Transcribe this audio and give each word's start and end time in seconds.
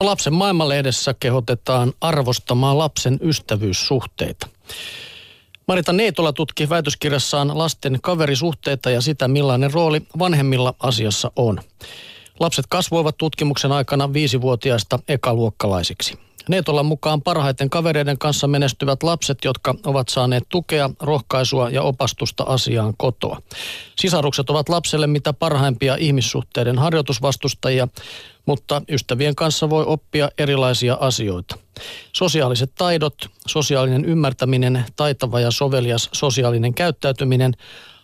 Lapsen 0.00 0.34
maailmanlehdessä 0.34 1.14
kehotetaan 1.20 1.92
arvostamaan 2.00 2.78
lapsen 2.78 3.18
ystävyyssuhteita. 3.22 4.48
Marita 5.68 5.92
Neitola 5.92 6.32
tutki 6.32 6.68
väitöskirjassaan 6.68 7.58
lasten 7.58 7.98
kaverisuhteita 8.02 8.90
ja 8.90 9.00
sitä, 9.00 9.28
millainen 9.28 9.72
rooli 9.72 10.02
vanhemmilla 10.18 10.74
asiassa 10.78 11.32
on. 11.36 11.60
Lapset 12.40 12.64
kasvoivat 12.68 13.18
tutkimuksen 13.18 13.72
aikana 13.72 14.12
viisivuotiaista 14.12 14.98
ekaluokkalaisiksi. 15.08 16.18
Neetolan 16.48 16.86
mukaan 16.86 17.22
parhaiten 17.22 17.70
kavereiden 17.70 18.18
kanssa 18.18 18.46
menestyvät 18.46 19.02
lapset, 19.02 19.38
jotka 19.44 19.74
ovat 19.86 20.08
saaneet 20.08 20.44
tukea, 20.48 20.90
rohkaisua 21.00 21.70
ja 21.70 21.82
opastusta 21.82 22.44
asiaan 22.44 22.94
kotoa. 22.96 23.42
Sisarukset 23.96 24.50
ovat 24.50 24.68
lapselle 24.68 25.06
mitä 25.06 25.32
parhaimpia 25.32 25.96
ihmissuhteiden 25.96 26.78
harjoitusvastustajia, 26.78 27.88
mutta 28.46 28.82
ystävien 28.88 29.34
kanssa 29.34 29.70
voi 29.70 29.84
oppia 29.86 30.30
erilaisia 30.38 30.98
asioita. 31.00 31.56
Sosiaaliset 32.12 32.72
taidot, 32.74 33.14
sosiaalinen 33.46 34.04
ymmärtäminen, 34.04 34.84
taitava 34.96 35.40
ja 35.40 35.50
sovelias 35.50 36.08
sosiaalinen 36.12 36.74
käyttäytyminen 36.74 37.54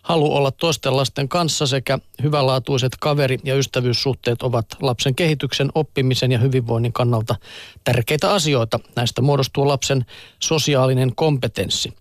halu 0.06 0.36
olla 0.36 0.50
toisten 0.50 0.96
lasten 0.96 1.28
kanssa 1.28 1.66
sekä 1.66 1.98
hyvänlaatuiset 2.22 2.92
kaveri- 3.00 3.38
ja 3.44 3.56
ystävyyssuhteet 3.56 4.42
ovat 4.42 4.66
lapsen 4.80 5.14
kehityksen, 5.14 5.70
oppimisen 5.74 6.32
ja 6.32 6.38
hyvinvoinnin 6.38 6.92
kannalta 6.92 7.34
tärkeitä 7.84 8.32
asioita. 8.32 8.80
Näistä 8.96 9.22
muodostuu 9.22 9.68
lapsen 9.68 10.06
sosiaalinen 10.38 11.14
kompetenssi. 11.14 11.92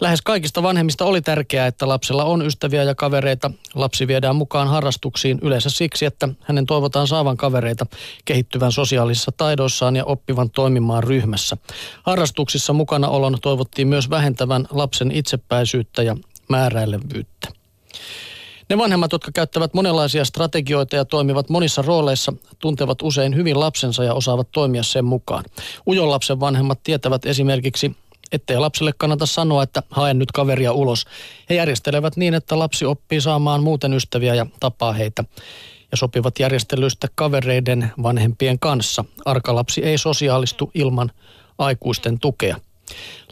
Lähes 0.00 0.22
kaikista 0.22 0.62
vanhemmista 0.62 1.04
oli 1.04 1.20
tärkeää, 1.20 1.66
että 1.66 1.88
lapsella 1.88 2.24
on 2.24 2.46
ystäviä 2.46 2.82
ja 2.82 2.94
kavereita. 2.94 3.50
Lapsi 3.74 4.06
viedään 4.06 4.36
mukaan 4.36 4.68
harrastuksiin 4.68 5.38
yleensä 5.42 5.70
siksi, 5.70 6.04
että 6.04 6.28
hänen 6.40 6.66
toivotaan 6.66 7.06
saavan 7.06 7.36
kavereita 7.36 7.86
kehittyvän 8.24 8.72
sosiaalisissa 8.72 9.32
taidoissaan 9.36 9.96
ja 9.96 10.04
oppivan 10.04 10.50
toimimaan 10.50 11.04
ryhmässä. 11.04 11.56
Harrastuksissa 12.02 12.72
mukana 12.72 13.08
olon 13.08 13.38
toivottiin 13.42 13.88
myös 13.88 14.10
vähentävän 14.10 14.66
lapsen 14.70 15.10
itsepäisyyttä 15.10 16.02
ja 16.02 16.16
määräilevyyttä. 16.48 17.48
Ne 18.68 18.78
vanhemmat, 18.78 19.12
jotka 19.12 19.32
käyttävät 19.32 19.74
monenlaisia 19.74 20.24
strategioita 20.24 20.96
ja 20.96 21.04
toimivat 21.04 21.48
monissa 21.48 21.82
rooleissa, 21.82 22.32
tuntevat 22.58 23.02
usein 23.02 23.36
hyvin 23.36 23.60
lapsensa 23.60 24.04
ja 24.04 24.14
osaavat 24.14 24.48
toimia 24.52 24.82
sen 24.82 25.04
mukaan. 25.04 25.44
Ujon 25.86 26.10
lapsen 26.10 26.40
vanhemmat 26.40 26.82
tietävät 26.84 27.26
esimerkiksi, 27.26 27.96
ettei 28.32 28.58
lapselle 28.58 28.92
kannata 28.98 29.26
sanoa, 29.26 29.62
että 29.62 29.82
haen 29.90 30.18
nyt 30.18 30.32
kaveria 30.32 30.72
ulos. 30.72 31.06
He 31.50 31.54
järjestelevät 31.54 32.16
niin, 32.16 32.34
että 32.34 32.58
lapsi 32.58 32.84
oppii 32.84 33.20
saamaan 33.20 33.62
muuten 33.62 33.92
ystäviä 33.92 34.34
ja 34.34 34.46
tapaa 34.60 34.92
heitä 34.92 35.24
ja 35.90 35.96
sopivat 35.96 36.38
järjestelyistä 36.38 37.08
kavereiden 37.14 37.92
vanhempien 38.02 38.58
kanssa. 38.58 39.04
Arkalapsi 39.24 39.84
ei 39.84 39.98
sosiaalistu 39.98 40.70
ilman 40.74 41.10
aikuisten 41.58 42.18
tukea. 42.18 42.56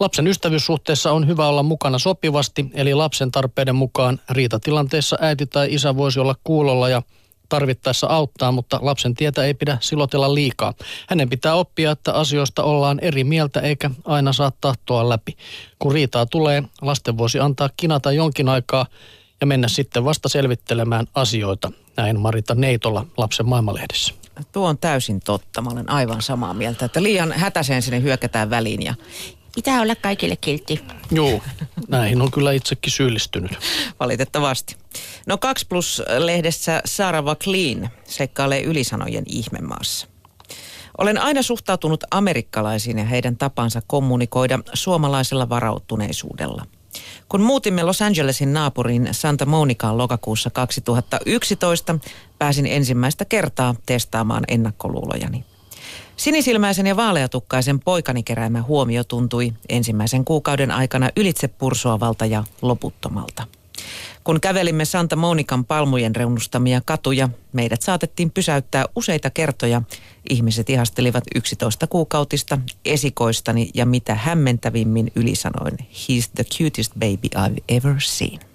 Lapsen 0.01 0.27
ystävyyssuhteessa 0.27 1.13
on 1.13 1.27
hyvä 1.27 1.47
olla 1.47 1.63
mukana 1.63 1.99
sopivasti, 1.99 2.67
eli 2.75 2.95
lapsen 2.95 3.31
tarpeiden 3.31 3.75
mukaan 3.75 4.21
riitatilanteessa 4.31 5.19
äiti 5.21 5.47
tai 5.47 5.75
isä 5.75 5.97
voisi 5.97 6.21
olla 6.21 6.35
kuulolla 6.45 6.89
ja 6.89 7.03
tarvittaessa 7.49 8.07
auttaa, 8.07 8.53
mutta 8.53 8.79
lapsen 8.83 9.15
tietä 9.15 9.45
ei 9.45 9.55
pidä 9.55 9.79
silotella 9.81 10.35
liikaa. 10.35 10.75
Hänen 11.09 11.29
pitää 11.29 11.55
oppia, 11.55 11.91
että 11.91 12.13
asioista 12.13 12.63
ollaan 12.63 12.99
eri 13.03 13.25
mieltä 13.25 13.61
eikä 13.61 13.91
aina 14.05 14.33
saa 14.33 14.53
tahtoa 14.61 15.09
läpi. 15.09 15.37
Kun 15.79 15.93
riitaa 15.93 16.27
tulee, 16.27 16.63
lasten 16.83 17.19
voisi 17.19 17.41
antaa 17.41 17.71
kinata 17.77 18.13
jonkin 18.13 18.49
aikaa 18.49 18.87
ja 19.41 19.47
mennä 19.47 19.69
sitten 19.69 20.05
vasta 20.05 20.29
selvittelemään 20.29 21.07
asioita. 21.15 21.73
Näin 21.97 22.21
Marita 22.21 22.55
Neitola 22.55 23.07
lapsen 23.17 23.49
maailmanlehdessä. 23.49 24.15
Tuo 24.53 24.69
on 24.69 24.79
täysin 24.79 25.21
totta. 25.21 25.63
Mä 25.63 25.71
olen 25.71 25.91
aivan 25.91 26.23
samaa 26.23 26.55
mieltä, 26.55 26.85
että 26.85 27.03
liian 27.03 27.33
hätäiseen 27.33 27.83
sinne 27.83 28.03
hyökätään 28.03 28.51
väliin 28.51 28.83
ja 28.83 28.95
Pitää 29.61 29.81
olla 29.81 29.95
kaikille 29.95 30.37
kiltti. 30.37 30.85
Joo, 31.11 31.41
näihin 31.89 32.23
on 32.23 32.31
kyllä 32.31 32.53
itsekin 32.53 32.93
syyllistynyt. 32.93 33.51
Valitettavasti. 34.01 34.77
No 35.27 35.39
2 35.39 35.67
plus 35.69 36.03
lehdessä 36.19 36.83
Sarah 36.85 37.25
McLean 37.25 37.91
seikkailee 38.05 38.63
ylisanojen 38.63 39.25
ihmemaassa. 39.27 40.07
Olen 40.99 41.19
aina 41.19 41.43
suhtautunut 41.43 42.05
amerikkalaisiin 42.11 42.99
ja 42.99 43.05
heidän 43.05 43.37
tapansa 43.37 43.83
kommunikoida 43.87 44.59
suomalaisella 44.75 45.49
varautuneisuudella. 45.49 46.67
Kun 47.29 47.41
muutimme 47.41 47.83
Los 47.83 48.03
Angelesin 48.03 48.53
naapuriin 48.53 49.09
Santa 49.13 49.47
Monicaan 49.47 49.99
lokakuussa 49.99 50.51
2011, 50.51 51.99
pääsin 52.39 52.67
ensimmäistä 52.67 53.25
kertaa 53.25 53.75
testaamaan 53.87 54.45
ennakkoluulojani. 54.49 55.45
Sinisilmäisen 56.21 56.87
ja 56.87 56.97
vaaleatukkaisen 56.97 57.81
poikani 57.81 58.23
keräämä 58.23 58.63
huomio 58.63 59.05
tuntui 59.05 59.53
ensimmäisen 59.69 60.25
kuukauden 60.25 60.71
aikana 60.71 61.11
ylitse 61.17 61.49
pursoavalta 61.49 62.27
ja 62.27 62.45
loputtomalta. 62.63 63.47
Kun 64.25 64.41
kävelimme 64.41 64.85
Santa 64.85 65.17
Monikan 65.17 65.65
palmujen 65.65 66.17
reunustamia 66.17 66.81
katuja, 66.85 67.29
meidät 67.53 67.83
saatettiin 67.83 68.31
pysäyttää 68.31 68.85
useita 68.97 69.31
kertoja. 69.31 69.83
Ihmiset 70.31 70.71
ihastelivat 70.71 71.25
11 71.35 71.87
kuukautista 71.87 72.59
esikoistani 72.85 73.71
ja 73.75 73.87
mitä 73.87 74.15
hämmentävimmin 74.15 75.13
ylisanoin, 75.15 75.79
he's 75.79 76.31
the 76.35 76.45
cutest 76.45 76.93
baby 76.95 77.29
I've 77.37 77.63
ever 77.69 77.95
seen. 78.01 78.50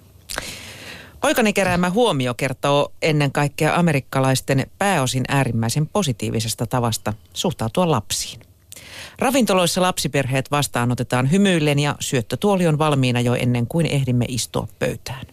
Poikani 1.26 1.52
keräämä 1.52 1.90
huomio 1.90 2.34
kertoo 2.34 2.92
ennen 3.02 3.32
kaikkea 3.32 3.76
amerikkalaisten 3.76 4.66
pääosin 4.78 5.24
äärimmäisen 5.28 5.86
positiivisesta 5.86 6.66
tavasta 6.66 7.12
suhtautua 7.32 7.90
lapsiin. 7.90 8.40
Ravintoloissa 9.18 9.80
lapsiperheet 9.82 10.50
vastaanotetaan 10.50 11.30
hymyillen 11.30 11.78
ja 11.78 11.94
syöttötuoli 12.00 12.66
on 12.66 12.78
valmiina 12.78 13.20
jo 13.20 13.34
ennen 13.34 13.66
kuin 13.66 13.86
ehdimme 13.86 14.24
istua 14.28 14.68
pöytään. 14.78 15.26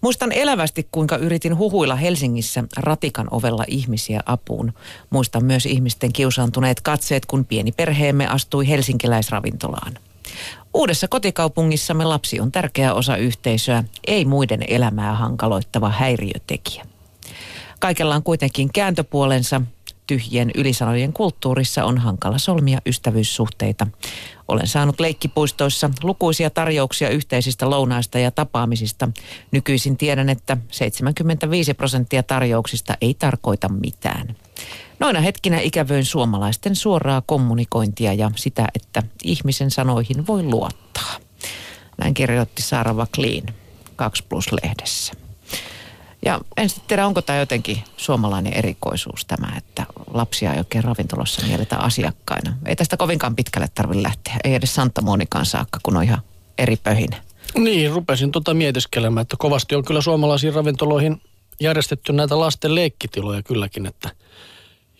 Muistan 0.00 0.32
elävästi, 0.32 0.88
kuinka 0.92 1.16
yritin 1.16 1.58
huhuilla 1.58 1.96
Helsingissä 1.96 2.64
ratikan 2.76 3.28
ovella 3.30 3.64
ihmisiä 3.68 4.20
apuun. 4.26 4.72
Muistan 5.10 5.44
myös 5.44 5.66
ihmisten 5.66 6.12
kiusaantuneet 6.12 6.80
katseet, 6.80 7.26
kun 7.26 7.44
pieni 7.44 7.72
perheemme 7.72 8.26
astui 8.26 8.68
helsinkiläisravintolaan. 8.68 9.98
Uudessa 10.74 11.08
kotikaupungissamme 11.08 12.04
lapsi 12.04 12.40
on 12.40 12.52
tärkeä 12.52 12.94
osa 12.94 13.16
yhteisöä, 13.16 13.84
ei 14.06 14.24
muiden 14.24 14.64
elämää 14.68 15.14
hankaloittava 15.14 15.88
häiriötekijä. 15.88 16.84
Kaikella 17.80 18.14
on 18.14 18.22
kuitenkin 18.22 18.72
kääntöpuolensa. 18.72 19.60
Tyhjien 20.08 20.50
ylisanojen 20.54 21.12
kulttuurissa 21.12 21.84
on 21.84 21.98
hankala 21.98 22.38
solmia 22.38 22.78
ystävyyssuhteita. 22.86 23.86
Olen 24.48 24.66
saanut 24.66 25.00
leikkipuistoissa 25.00 25.90
lukuisia 26.02 26.50
tarjouksia 26.50 27.08
yhteisistä 27.08 27.70
lounaista 27.70 28.18
ja 28.18 28.30
tapaamisista. 28.30 29.08
Nykyisin 29.50 29.96
tiedän, 29.96 30.28
että 30.28 30.56
75 30.70 31.74
prosenttia 31.74 32.22
tarjouksista 32.22 32.94
ei 33.00 33.14
tarkoita 33.14 33.68
mitään. 33.68 34.36
Noina 35.00 35.20
hetkinä 35.20 35.60
ikävöin 35.60 36.04
suomalaisten 36.04 36.76
suoraa 36.76 37.22
kommunikointia 37.26 38.12
ja 38.12 38.30
sitä, 38.36 38.68
että 38.74 39.02
ihmisen 39.24 39.70
sanoihin 39.70 40.26
voi 40.26 40.42
luottaa. 40.42 41.16
Näin 41.98 42.14
kirjoitti 42.14 42.62
Saara 42.62 42.96
Vakliin 42.96 43.44
2 43.96 44.24
Plus-lehdessä. 44.28 45.12
Ja 46.24 46.40
en 46.56 46.68
sitten 46.68 46.88
tiedä, 46.88 47.06
onko 47.06 47.22
tämä 47.22 47.38
jotenkin 47.38 47.84
suomalainen 47.96 48.52
erikoisuus 48.52 49.24
tämä, 49.24 49.56
että 49.56 49.86
lapsia 50.18 50.52
ei 50.52 50.58
oikein 50.58 50.84
ravintolossa 50.84 51.46
mieletä 51.46 51.76
asiakkaina. 51.76 52.56
Ei 52.66 52.76
tästä 52.76 52.96
kovinkaan 52.96 53.36
pitkälle 53.36 53.68
tarvitse 53.74 54.02
lähteä. 54.02 54.36
Ei 54.44 54.54
edes 54.54 54.74
Santa 54.74 55.02
Monikaan 55.02 55.46
saakka, 55.46 55.80
kun 55.82 55.96
on 55.96 56.02
ihan 56.02 56.22
eri 56.58 56.76
pöhinä. 56.76 57.22
Niin, 57.54 57.90
rupesin 57.90 58.32
tota 58.32 58.54
mietiskelemään, 58.54 59.22
että 59.22 59.36
kovasti 59.38 59.74
on 59.74 59.84
kyllä 59.84 60.00
suomalaisiin 60.00 60.54
ravintoloihin 60.54 61.22
järjestetty 61.60 62.12
näitä 62.12 62.40
lasten 62.40 62.74
leikkitiloja 62.74 63.42
kylläkin, 63.42 63.86
että– 63.86 64.10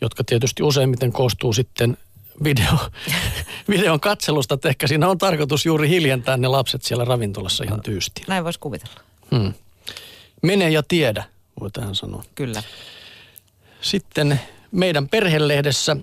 jotka 0.01 0.25
tietysti 0.25 0.63
useimmiten 0.63 1.13
koostuu 1.13 1.53
sitten 1.53 1.97
video, 2.45 2.79
videon 3.69 4.01
katselusta, 4.01 4.55
että 4.55 4.69
ehkä 4.69 4.87
siinä 4.87 5.09
on 5.09 5.19
tarkoitus 5.19 5.67
juuri 5.67 5.89
hiljentää 5.89 6.37
ne 6.37 6.49
lapset 6.49 6.83
siellä 6.83 7.05
ravintolassa 7.05 7.65
ihan 7.65 7.83
tyysti. 7.83 8.23
Näin 8.29 8.45
voisi 8.45 8.59
kuvitella. 8.59 9.01
Hmm. 9.31 9.55
Mene 10.43 10.71
ja 10.71 10.83
tiedä, 10.83 11.25
voi 11.61 11.71
tähän 11.71 11.95
sanoa. 11.95 12.25
Kyllä. 12.35 12.63
Sitten 13.81 14.41
meidän 14.71 15.09
perhelehdessä 15.09 15.97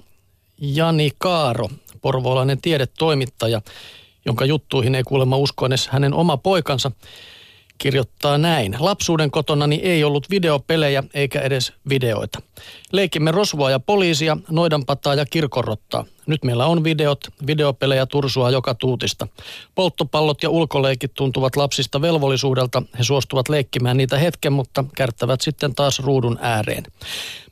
Jani 0.57 1.11
Kaaro, 1.17 1.69
porvoolainen 2.01 2.61
tiedetoimittaja, 2.61 3.61
jonka 4.25 4.45
juttuihin 4.45 4.95
ei 4.95 5.03
kuulemma 5.03 5.37
usko 5.37 5.65
edes 5.65 5.87
hänen 5.87 6.13
oma 6.13 6.37
poikansa, 6.37 6.91
kirjoittaa 7.77 8.37
näin. 8.37 8.75
Lapsuuden 8.79 9.31
kotonani 9.31 9.75
ei 9.75 10.03
ollut 10.03 10.29
videopelejä 10.29 11.03
eikä 11.13 11.41
edes 11.41 11.73
videoita. 11.89 12.41
Leikimme 12.91 13.31
rosvoa 13.31 13.71
ja 13.71 13.79
poliisia, 13.79 14.37
noidanpataa 14.49 15.15
ja 15.15 15.25
kirkorottaa. 15.25 16.05
Nyt 16.27 16.43
meillä 16.43 16.65
on 16.65 16.83
videot, 16.83 17.27
videopelejä 17.47 18.05
tursua 18.05 18.51
joka 18.51 18.75
tuutista. 18.75 19.27
Polttopallot 19.75 20.43
ja 20.43 20.49
ulkoleikit 20.49 21.13
tuntuvat 21.13 21.55
lapsista 21.55 22.01
velvollisuudelta. 22.01 22.83
He 22.99 23.03
suostuvat 23.03 23.49
leikkimään 23.49 23.97
niitä 23.97 24.17
hetken, 24.17 24.53
mutta 24.53 24.83
kärttävät 24.95 25.41
sitten 25.41 25.75
taas 25.75 25.99
ruudun 25.99 26.39
ääreen. 26.41 26.83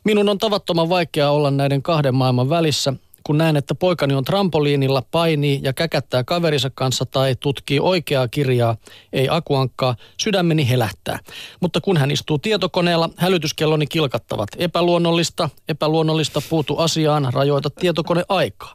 Minun 0.04 0.30
on 0.30 0.38
tavattoman 0.38 0.90
vaikea 0.90 1.32
olla 1.32 1.52
näiden 1.52 1.82
kahden 1.82 2.16
maailman 2.16 2.50
välissä 2.50 2.94
kun 3.24 3.38
näen, 3.38 3.58
että 3.58 3.76
poikani 3.76 4.14
on 4.14 4.24
trampoliinilla, 4.24 5.04
painii 5.12 5.60
ja 5.64 5.74
käkättää 5.74 6.24
kaverinsa 6.24 6.72
kanssa 6.76 7.06
tai 7.06 7.36
tutkii 7.40 7.80
oikeaa 7.80 8.28
kirjaa, 8.28 8.78
ei 9.14 9.28
akuankkaa, 9.30 9.96
sydämeni 10.20 10.70
helähtää. 10.70 11.20
Mutta 11.60 11.82
kun 11.82 11.98
hän 11.98 12.12
istuu 12.12 12.38
tietokoneella, 12.38 13.10
hälytyskelloni 13.18 13.88
kilkattavat. 13.88 14.50
Epäluonnollista, 14.58 15.50
epäluonnollista, 15.68 16.42
puutu 16.50 16.78
asiaan, 16.78 17.34
rajoita 17.34 17.70
tietokone 17.70 18.24
aikaa. 18.30 18.74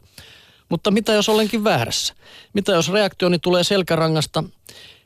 Mutta 0.69 0.91
mitä 0.91 1.13
jos 1.13 1.29
olenkin 1.29 1.63
väärässä? 1.63 2.13
Mitä 2.53 2.71
jos 2.71 2.91
reaktioni 2.91 3.39
tulee 3.39 3.63
selkärangasta? 3.63 4.43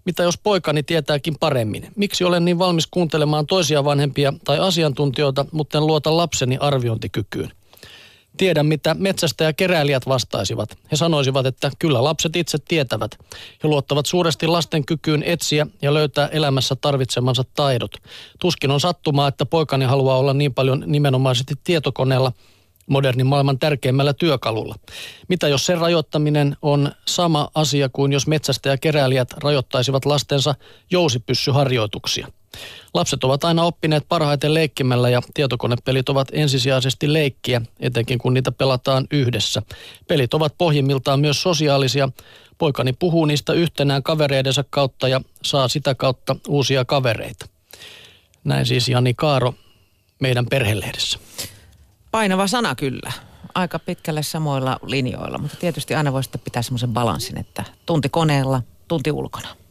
Mitä 0.06 0.24
jos 0.24 0.38
poikani 0.38 0.84
tietääkin 0.84 1.36
paremmin? 1.40 1.88
Miksi 1.96 2.24
olen 2.24 2.46
niin 2.46 2.60
valmis 2.60 2.88
kuuntelemaan 2.88 3.48
toisia 3.48 3.84
vanhempia 3.84 4.34
tai 4.44 4.60
asiantuntijoita, 4.60 5.46
mutta 5.52 5.78
en 5.78 5.88
luota 5.88 6.18
lapseni 6.18 6.58
arviointikykyyn? 6.58 7.52
Tiedän, 8.38 8.66
mitä 8.66 8.94
metsästä 8.94 9.44
ja 9.44 9.54
keräilijät 9.54 10.08
vastaisivat. 10.08 10.78
He 10.92 10.96
sanoisivat, 10.96 11.46
että 11.46 11.72
kyllä 11.80 12.04
lapset 12.04 12.36
itse 12.36 12.58
tietävät. 12.68 13.12
He 13.64 13.68
luottavat 13.68 14.06
suuresti 14.06 14.48
lasten 14.48 14.86
kykyyn 14.86 15.24
etsiä 15.24 15.68
ja 15.82 15.94
löytää 15.94 16.28
elämässä 16.28 16.76
tarvitsemansa 16.76 17.44
taidot. 17.56 17.92
Tuskin 18.40 18.72
on 18.72 18.80
sattumaa, 18.80 19.28
että 19.28 19.46
poikani 19.46 19.86
haluaa 19.86 20.18
olla 20.18 20.34
niin 20.34 20.54
paljon 20.54 20.84
nimenomaisesti 20.86 21.54
tietokoneella 21.64 22.32
modernin 22.88 23.26
maailman 23.26 23.60
tärkeimmällä 23.60 24.14
työkalulla. 24.14 24.76
Mitä 25.28 25.48
jos 25.48 25.66
sen 25.66 25.78
rajoittaminen 25.78 26.58
on 26.62 26.92
sama 27.08 27.50
asia 27.56 27.90
kuin 27.90 28.12
jos 28.12 28.28
metsästä 28.28 28.70
ja 28.70 28.78
keräilijät 28.78 29.34
rajoittaisivat 29.34 30.06
lastensa 30.06 30.56
jousipyssyharjoituksia? 30.92 32.28
Lapset 32.94 33.24
ovat 33.24 33.44
aina 33.44 33.64
oppineet 33.64 34.06
parhaiten 34.10 34.54
leikkimällä 34.54 35.10
ja 35.10 35.22
tietokonepelit 35.34 36.10
ovat 36.10 36.28
ensisijaisesti 36.32 37.14
leikkiä, 37.14 37.62
etenkin 37.80 38.20
kun 38.20 38.34
niitä 38.34 38.52
pelataan 38.52 39.08
yhdessä. 39.12 39.62
Pelit 40.08 40.34
ovat 40.34 40.58
pohjimmiltaan 40.58 41.20
myös 41.20 41.42
sosiaalisia. 41.42 42.10
Poikani 42.58 42.94
puhuu 42.94 43.26
niistä 43.26 43.54
yhtenään 43.54 44.04
kavereidensa 44.04 44.64
kautta 44.70 45.08
ja 45.08 45.22
saa 45.44 45.68
sitä 45.68 45.96
kautta 45.96 46.36
uusia 46.48 46.86
kavereita. 46.86 47.46
Näin 48.44 48.66
siis 48.66 48.90
Jani 48.90 49.14
Kaaro 49.14 49.54
meidän 50.20 50.46
perhelehdessä. 50.46 51.20
Painava 52.12 52.48
sana 52.48 52.76
kyllä. 52.76 53.12
Aika 53.56 53.80
pitkälle 53.80 54.24
samoilla 54.24 54.80
linjoilla, 54.86 55.38
mutta 55.38 55.58
tietysti 55.58 55.96
aina 55.96 56.14
voi 56.14 56.24
sitten 56.24 56.42
pitää 56.42 56.62
semmoisen 56.62 56.94
balanssin, 56.94 57.38
että 57.38 57.64
tunti 57.86 58.10
koneella, 58.10 58.62
tunti 58.88 59.12
ulkona. 59.12 59.56